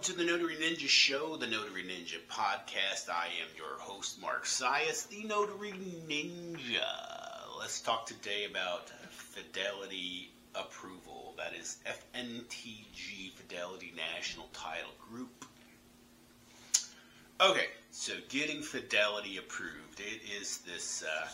[0.00, 3.10] Welcome to the Notary Ninja Show, the Notary Ninja podcast.
[3.10, 5.74] I am your host, Mark Sias, the Notary
[6.08, 6.80] Ninja.
[7.58, 11.34] Let's talk today about fidelity approval.
[11.36, 15.44] That is FNTG, Fidelity National Title Group.
[17.38, 21.28] Okay, so getting fidelity approved, it is this uh,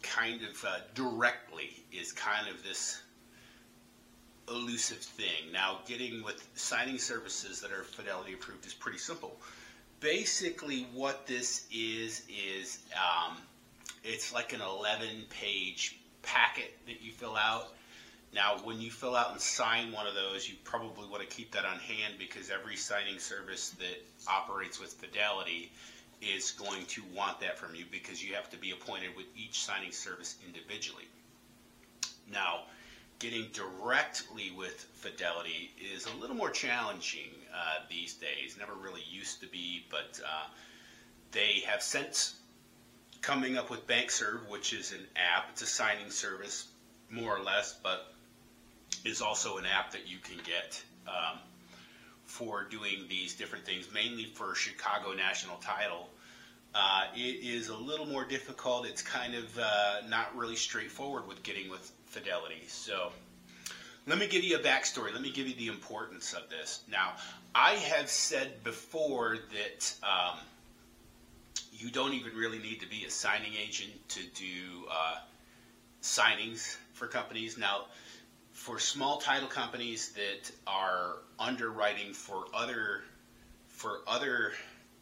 [0.00, 3.02] kind of uh, directly is kind of this
[4.50, 5.52] elusive thing.
[5.52, 9.36] Now, getting with signing services that are Fidelity approved is pretty simple.
[10.00, 13.36] Basically, what this is is um,
[14.04, 17.74] it's like an 11 page packet that you fill out.
[18.34, 21.52] Now, when you fill out and sign one of those, you probably want to keep
[21.52, 25.72] that on hand because every signing service that operates with Fidelity
[26.20, 29.62] is going to want that from you because you have to be appointed with each
[29.62, 31.04] signing service individually.
[33.18, 38.56] Getting directly with Fidelity is a little more challenging uh, these days.
[38.56, 40.46] Never really used to be, but uh,
[41.32, 42.36] they have since
[43.20, 45.48] coming up with BancServ, which is an app.
[45.50, 46.68] It's a signing service,
[47.10, 48.14] more or less, but
[49.04, 51.38] is also an app that you can get um,
[52.24, 56.08] for doing these different things, mainly for Chicago National Title.
[56.74, 58.86] Uh, it is a little more difficult.
[58.86, 62.62] It's kind of uh, not really straightforward with getting with Fidelity.
[62.68, 63.12] So
[64.06, 65.12] let me give you a backstory.
[65.12, 66.82] Let me give you the importance of this.
[66.90, 67.12] Now,
[67.54, 70.38] I have said before that um,
[71.72, 75.16] you don't even really need to be a signing agent to do uh,
[76.02, 77.58] signings for companies.
[77.58, 77.86] Now,
[78.52, 83.02] for small title companies that are underwriting for other
[83.68, 84.52] for other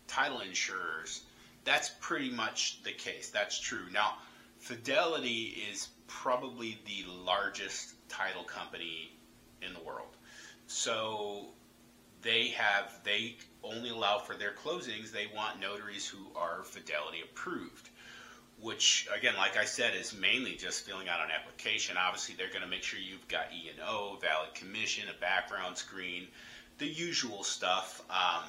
[0.07, 1.23] title insurers,
[1.65, 3.31] that's pretty much the case.
[3.31, 3.87] That's true.
[3.93, 4.15] Now,
[4.59, 9.13] Fidelity is probably the largest title company
[9.63, 10.17] in the world.
[10.67, 11.49] So
[12.23, 17.91] they have they only allow for their closings they want notaries who are fidelity approved
[18.61, 22.63] which again like i said is mainly just filling out an application obviously they're going
[22.63, 26.27] to make sure you've got e&o valid commission a background screen
[26.79, 28.43] the usual stuff um,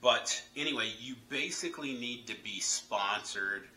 [0.00, 3.68] but anyway you basically need to be sponsored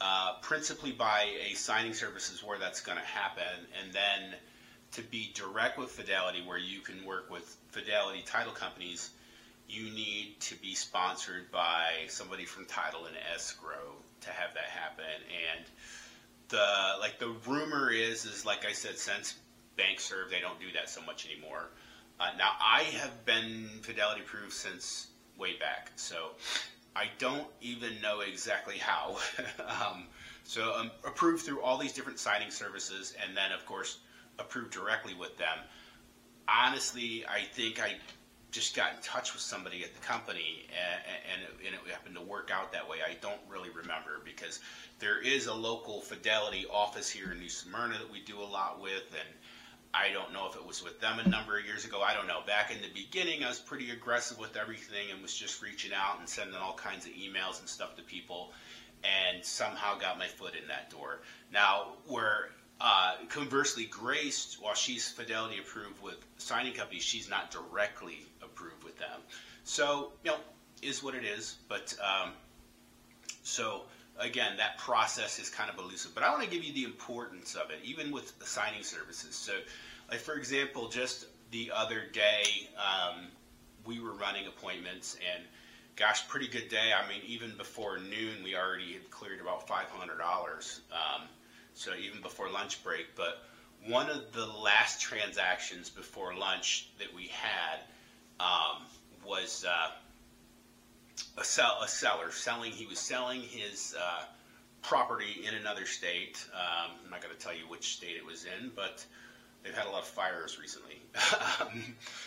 [0.00, 4.38] uh, principally by a signing services where that's going to happen and then
[4.92, 9.10] to be direct with Fidelity, where you can work with Fidelity title companies,
[9.68, 15.04] you need to be sponsored by somebody from Title and Escrow to have that happen.
[15.54, 15.64] And
[16.48, 19.34] the like the rumor is is like I said, since
[19.76, 21.70] BancServ, they don't do that so much anymore.
[22.20, 26.30] Uh, now I have been Fidelity proof since way back, so
[26.96, 29.16] I don't even know exactly how.
[29.66, 30.06] um,
[30.44, 33.98] so I'm approved through all these different signing services, and then of course
[34.38, 35.58] approved directly with them.
[36.48, 37.94] Honestly, I think I
[38.54, 42.14] just got in touch with somebody at the company and, and, it, and, it, happened
[42.14, 42.98] to work out that way.
[43.04, 44.60] I don't really remember because
[45.00, 48.80] there is a local fidelity office here in New Smyrna that we do a lot
[48.80, 49.28] with and
[49.94, 52.02] I don't know if it was with them a number of years ago.
[52.02, 52.40] I don't know.
[52.46, 56.18] Back in the beginning, I was pretty aggressive with everything and was just reaching out
[56.18, 58.52] and sending all kinds of emails and stuff to people
[59.04, 61.20] and somehow got my foot in that door.
[61.52, 62.50] Now, where
[62.80, 68.98] uh, conversely, Grace, while she's Fidelity approved with signing companies, she's not directly approved with
[68.98, 69.20] them.
[69.62, 70.38] So, you know,
[70.82, 71.56] is what it is.
[71.68, 72.32] But um,
[73.42, 73.82] so
[74.18, 76.14] again, that process is kind of elusive.
[76.14, 79.34] But I want to give you the importance of it, even with signing services.
[79.34, 79.52] So,
[80.10, 83.26] like for example, just the other day, um,
[83.84, 85.44] we were running appointments and
[85.96, 86.92] gosh, pretty good day.
[86.92, 90.80] I mean, even before noon, we already had cleared about $500.
[90.90, 91.22] Um,
[91.74, 93.14] so even before lunch break.
[93.14, 93.42] But
[93.86, 97.80] one of the last transactions before lunch that we had
[98.40, 98.82] um,
[99.24, 99.90] was uh,
[101.38, 102.72] a, sell, a seller selling.
[102.72, 104.24] He was selling his uh,
[104.82, 106.44] property in another state.
[106.54, 109.04] Um, I'm not going to tell you which state it was in, but
[109.62, 111.00] they've had a lot of fires recently.
[111.60, 111.82] Um,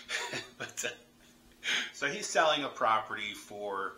[0.58, 0.90] but uh,
[1.94, 3.94] so he's selling a property for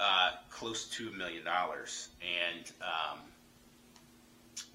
[0.00, 3.20] uh, close to a million dollars, and um,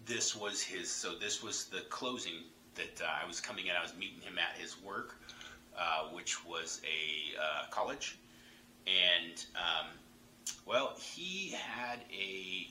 [0.05, 0.89] this was his.
[0.89, 2.43] So this was the closing
[2.75, 3.73] that uh, I was coming in.
[3.77, 5.15] I was meeting him at his work,
[5.77, 8.17] uh, which was a uh, college,
[8.89, 9.87] and um,
[10.65, 12.69] well, he had a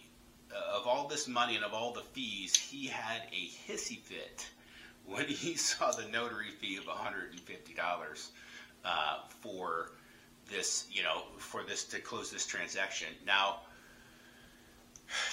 [0.76, 4.48] of all this money and of all the fees, he had a hissy fit
[5.06, 8.28] when he saw the notary fee of $150
[8.84, 9.92] uh, for
[10.50, 13.08] this, you know, for this to close this transaction.
[13.26, 13.60] Now,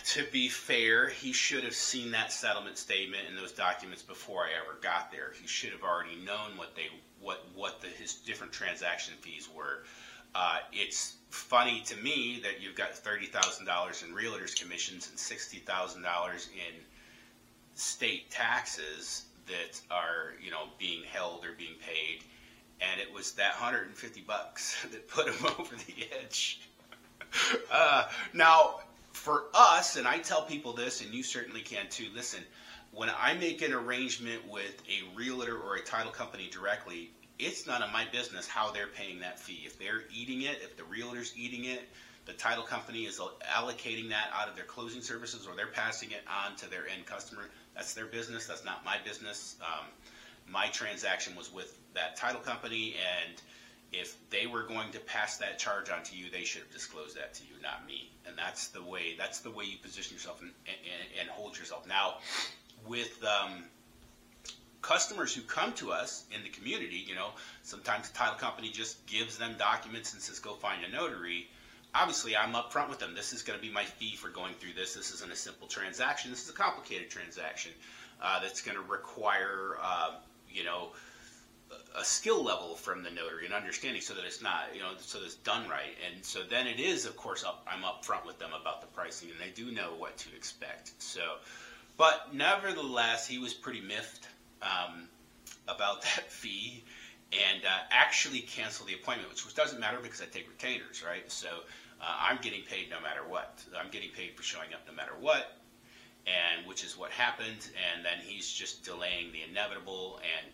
[0.05, 4.49] to be fair, he should have seen that settlement statement and those documents before I
[4.61, 5.33] ever got there.
[5.39, 6.87] He should have already known what they
[7.19, 9.83] what what the, his different transaction fees were.
[10.35, 15.17] Uh, it's funny to me that you've got thirty thousand dollars in realtors commissions and
[15.17, 16.75] sixty thousand dollars in
[17.75, 22.19] state taxes that are you know being held or being paid,
[22.81, 26.59] and it was that hundred and fifty bucks that put him over the edge.
[27.71, 28.81] uh, now,
[29.13, 32.07] for us, and I tell people this, and you certainly can too.
[32.13, 32.41] Listen,
[32.91, 37.81] when I make an arrangement with a realtor or a title company directly, it's none
[37.81, 39.63] of my business how they're paying that fee.
[39.65, 41.81] If they're eating it, if the realtor's eating it,
[42.25, 46.23] the title company is allocating that out of their closing services or they're passing it
[46.27, 47.43] on to their end customer.
[47.75, 48.47] That's their business.
[48.47, 49.55] That's not my business.
[49.61, 49.85] Um,
[50.49, 53.41] my transaction was with that title company, and
[53.91, 57.15] if they were going to pass that charge on to you, they should have disclosed
[57.17, 58.09] that to you, not me.
[58.27, 59.15] And that's the way.
[59.17, 61.87] That's the way you position yourself and, and, and hold yourself.
[61.87, 62.15] Now,
[62.87, 63.65] with um,
[64.85, 67.29] customers who come to us in the community, you know,
[67.63, 71.47] sometimes the title company just gives them documents and says, go find a notary.
[71.95, 73.15] Obviously, I'm upfront with them.
[73.15, 74.93] This is going to be my fee for going through this.
[74.93, 76.29] This isn't a simple transaction.
[76.29, 77.71] This is a complicated transaction
[78.21, 80.11] uh, that's going to require, uh,
[80.51, 80.89] you know,
[81.97, 85.17] a skill level from the notary and understanding so that it's not, you know, so
[85.17, 85.95] that it's done right.
[86.05, 89.29] And so then it is, of course, up, I'm upfront with them about the pricing
[89.31, 90.91] and they do know what to expect.
[91.01, 91.37] So,
[91.97, 94.27] but nevertheless, he was pretty miffed
[94.65, 95.07] um,
[95.67, 96.83] about that fee
[97.33, 101.29] and uh, actually cancel the appointment, which doesn't matter because I take retainers, right?
[101.31, 101.47] So
[102.01, 103.63] uh, I'm getting paid no matter what.
[103.77, 105.57] I'm getting paid for showing up no matter what,
[106.27, 107.69] and which is what happened.
[107.93, 110.51] And then he's just delaying the inevitable and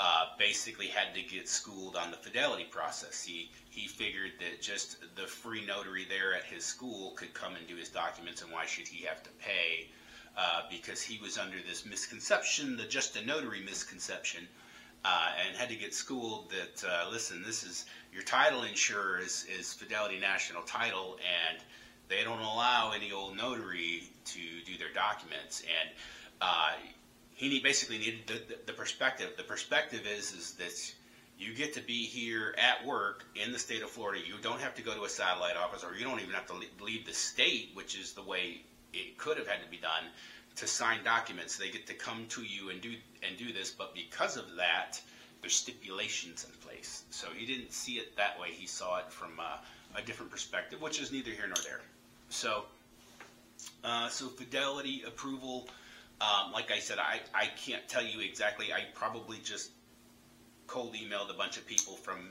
[0.00, 3.22] uh, basically had to get schooled on the fidelity process.
[3.22, 7.66] He he figured that just the free notary there at his school could come and
[7.66, 9.88] do his documents, and why should he have to pay?
[10.70, 14.46] Because he was under this misconception, the just a notary misconception,
[15.04, 19.46] uh, and had to get schooled that uh, listen, this is your title insurer is,
[19.58, 21.58] is Fidelity National Title, and
[22.08, 25.90] they don't allow any old notary to do their documents, and
[26.40, 26.72] uh,
[27.34, 29.30] he basically needed the, the, the perspective.
[29.36, 30.94] The perspective is is that
[31.38, 34.20] you get to be here at work in the state of Florida.
[34.26, 36.54] You don't have to go to a satellite office, or you don't even have to
[36.82, 38.62] leave the state, which is the way
[38.92, 40.04] it could have had to be done
[40.58, 41.56] to sign documents.
[41.56, 45.00] They get to come to you and do and do this, but because of that,
[45.40, 47.04] there's stipulations in place.
[47.10, 48.48] So he didn't see it that way.
[48.50, 49.60] He saw it from a,
[49.98, 51.80] a different perspective, which is neither here nor there.
[52.28, 52.64] So,
[53.84, 55.68] uh, so fidelity approval.
[56.20, 58.72] Um, like I said, I, I can't tell you exactly.
[58.72, 59.70] I probably just
[60.66, 62.30] cold emailed a bunch of people from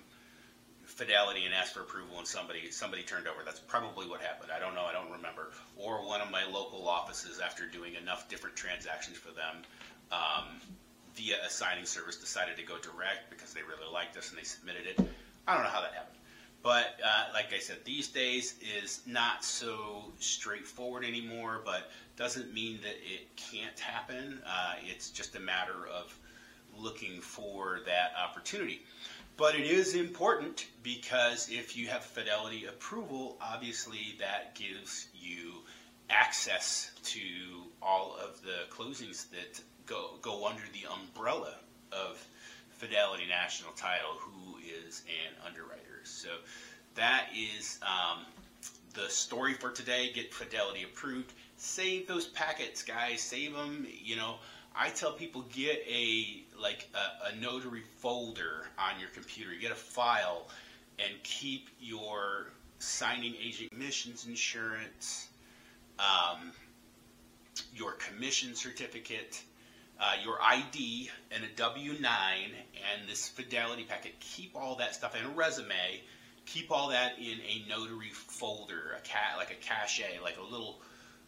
[0.97, 3.43] Fidelity and asked for approval, and somebody somebody turned over.
[3.45, 4.51] That's probably what happened.
[4.51, 4.81] I don't know.
[4.81, 5.51] I don't remember.
[5.77, 9.61] Or one of my local offices, after doing enough different transactions for them,
[10.11, 10.59] um,
[11.15, 14.43] via a signing service, decided to go direct because they really liked us and they
[14.43, 14.99] submitted it.
[15.47, 16.17] I don't know how that happened.
[16.63, 22.79] But uh, like I said, these days is not so straightforward anymore, but doesn't mean
[22.81, 24.41] that it can't happen.
[24.45, 26.17] Uh, it's just a matter of
[26.75, 28.81] looking for that opportunity.
[29.37, 35.53] But it is important because if you have fidelity approval, obviously that gives you
[36.09, 37.19] access to
[37.81, 41.53] all of the closings that go, go under the umbrella
[41.91, 42.25] of
[42.71, 46.01] Fidelity National Title, who is an underwriter.
[46.03, 46.29] So
[46.95, 48.23] that is um,
[48.93, 50.11] the story for today.
[50.13, 51.33] Get Fidelity approved.
[51.57, 53.21] Save those packets, guys.
[53.21, 53.85] Save them.
[54.03, 54.35] You know,
[54.77, 59.51] I tell people get a like a, a, notary folder on your computer.
[59.59, 60.47] Get a file
[60.99, 62.47] and keep your
[62.79, 65.29] signing agent commissions insurance,
[65.99, 66.51] um,
[67.75, 69.41] your commission certificate,
[69.99, 74.13] uh, your ID, and a W-9, and this fidelity packet.
[74.19, 76.01] Keep all that stuff and a resume.
[76.45, 80.79] Keep all that in a notary folder, a cat like a cache, like a little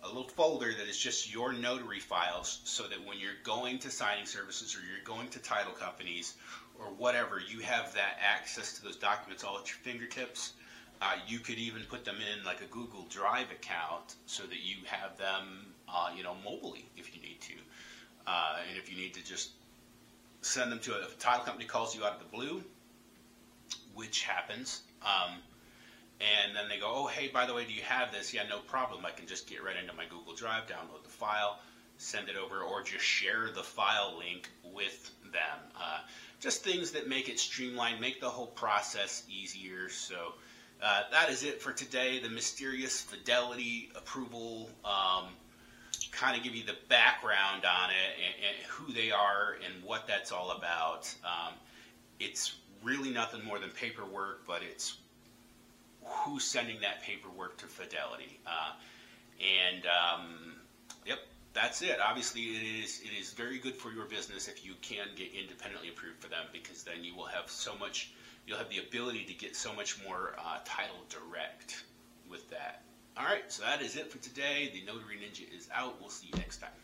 [0.03, 3.91] a little folder that is just your notary files so that when you're going to
[3.91, 6.35] signing services or you're going to title companies
[6.79, 10.53] or whatever, you have that access to those documents all at your fingertips.
[11.01, 14.77] Uh, you could even put them in like a Google Drive account so that you
[14.85, 17.53] have them, uh, you know, mobilely if you need to.
[18.27, 19.51] Uh, and if you need to just
[20.41, 22.63] send them to a, a title company calls you out of the blue,
[23.95, 25.39] which happens, um,
[26.19, 28.33] and then they go, oh, hey, by the way, do you have this?
[28.33, 29.05] Yeah, no problem.
[29.05, 31.59] I can just get right into my Google Drive, download the file,
[31.97, 35.59] send it over, or just share the file link with them.
[35.79, 35.99] Uh,
[36.39, 39.89] just things that make it streamlined, make the whole process easier.
[39.89, 40.33] So
[40.81, 42.19] uh, that is it for today.
[42.19, 44.69] The mysterious fidelity approval.
[44.83, 45.25] Um,
[46.11, 50.07] kind of give you the background on it and, and, who they are and what
[50.07, 51.13] that's all about.
[51.23, 51.53] Um,
[52.19, 54.97] it's really nothing more than paperwork, but it's
[56.03, 58.39] who's sending that paperwork to Fidelity.
[58.45, 58.73] Uh,
[59.39, 60.55] and um,
[61.05, 61.19] yep,
[61.53, 61.97] that's it.
[62.03, 65.89] Obviously, it is it is very good for your business if you can get independently
[65.89, 68.11] approved for them because then you will have so much.
[68.45, 71.83] You'll have the ability to get so much more uh, title direct
[72.29, 72.81] with that.
[73.17, 74.71] All right, so that is it for today.
[74.73, 75.99] The Notary Ninja is out.
[75.99, 76.79] We'll see you next time.